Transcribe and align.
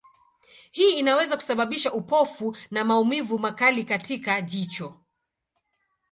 Hii 0.71 0.99
inaweza 0.99 1.35
kusababisha 1.35 1.93
upofu 1.93 2.55
na 2.71 2.85
maumivu 2.85 3.39
makali 3.39 3.83
katika 3.83 4.41
jicho. 4.41 4.93